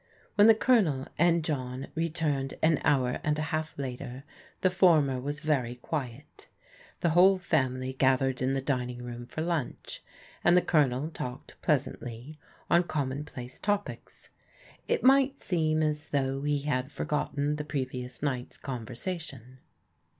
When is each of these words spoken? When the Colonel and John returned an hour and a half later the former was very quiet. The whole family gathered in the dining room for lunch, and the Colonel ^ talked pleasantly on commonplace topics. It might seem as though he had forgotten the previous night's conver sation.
When 0.33 0.47
the 0.47 0.55
Colonel 0.55 1.05
and 1.19 1.43
John 1.43 1.89
returned 1.93 2.55
an 2.63 2.81
hour 2.83 3.19
and 3.23 3.37
a 3.37 3.41
half 3.53 3.77
later 3.77 4.23
the 4.61 4.71
former 4.71 5.19
was 5.21 5.41
very 5.41 5.75
quiet. 5.75 6.47
The 7.01 7.11
whole 7.11 7.37
family 7.37 7.93
gathered 7.93 8.41
in 8.41 8.53
the 8.53 8.63
dining 8.63 9.03
room 9.03 9.27
for 9.27 9.41
lunch, 9.41 10.03
and 10.43 10.57
the 10.57 10.63
Colonel 10.63 11.09
^ 11.09 11.13
talked 11.13 11.61
pleasantly 11.61 12.39
on 12.67 12.81
commonplace 12.85 13.59
topics. 13.59 14.29
It 14.87 15.03
might 15.03 15.39
seem 15.39 15.83
as 15.83 16.09
though 16.09 16.41
he 16.41 16.61
had 16.63 16.91
forgotten 16.91 17.57
the 17.57 17.63
previous 17.63 18.23
night's 18.23 18.57
conver 18.57 18.97
sation. 18.97 19.57